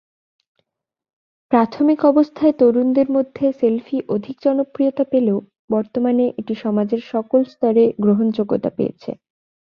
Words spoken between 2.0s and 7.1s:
অবস্থায় তরুণদের মধ্যে সেলফি অধিক জনপ্রিয়তা পেলেও বর্তমানে এটি সমাজের